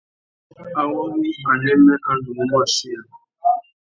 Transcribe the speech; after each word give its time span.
Awô 0.79 1.01
wu 1.11 1.29
anêmê 1.51 1.95
a 2.09 2.11
ndú 2.17 2.29
mú 2.37 2.43
mù 2.49 2.57
achiya. 2.63 3.01